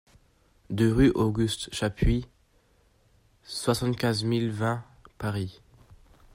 [0.71, 2.25] deux rue Auguste Chapuis,
[3.43, 4.83] soixante-quinze mille vingt
[5.19, 5.61] Paris